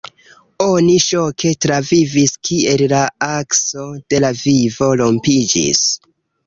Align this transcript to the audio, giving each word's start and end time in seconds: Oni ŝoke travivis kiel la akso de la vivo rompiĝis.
Oni 0.63 0.95
ŝoke 1.07 1.51
travivis 1.65 2.33
kiel 2.49 2.85
la 2.95 3.03
akso 3.29 3.87
de 4.13 4.25
la 4.27 4.35
vivo 4.43 4.91
rompiĝis. 5.05 5.89